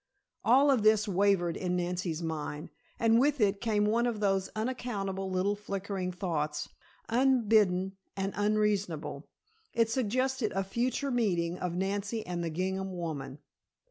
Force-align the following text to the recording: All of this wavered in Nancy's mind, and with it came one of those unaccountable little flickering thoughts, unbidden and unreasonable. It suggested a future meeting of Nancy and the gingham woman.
All 0.43 0.71
of 0.71 0.81
this 0.81 1.07
wavered 1.07 1.55
in 1.55 1.75
Nancy's 1.75 2.23
mind, 2.23 2.71
and 2.97 3.19
with 3.19 3.39
it 3.39 3.61
came 3.61 3.85
one 3.85 4.07
of 4.07 4.19
those 4.19 4.49
unaccountable 4.55 5.29
little 5.29 5.55
flickering 5.55 6.11
thoughts, 6.11 6.69
unbidden 7.07 7.95
and 8.17 8.33
unreasonable. 8.35 9.27
It 9.75 9.91
suggested 9.91 10.53
a 10.53 10.63
future 10.63 11.11
meeting 11.11 11.59
of 11.59 11.75
Nancy 11.75 12.25
and 12.25 12.43
the 12.43 12.49
gingham 12.49 12.97
woman. 12.97 13.37